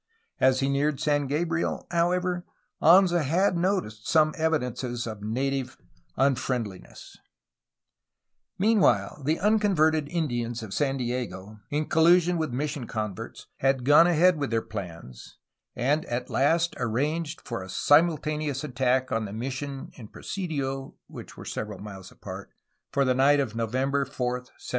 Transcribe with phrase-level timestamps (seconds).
[0.39, 2.43] As he neared San Gabriel, however,
[2.81, 5.77] Anza had noticed some evidences of native
[6.17, 7.13] unfriend liness.
[7.13, 7.19] THE
[8.57, 12.51] FOUNDING OF SAN FRANCISCO 309 Meanwhile the unconverted Indians of San Diego, in collusion with
[12.51, 15.37] mission converts, had gone ahead with their plans,
[15.75, 21.45] and at last arranged for a simultaneous attack on the mission and presidio (which were
[21.45, 22.49] several miles apart)
[22.91, 24.67] for the night of November 4, 1775.